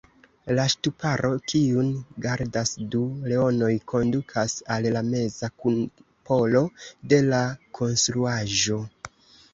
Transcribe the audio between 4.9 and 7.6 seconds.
la meza kupolo de la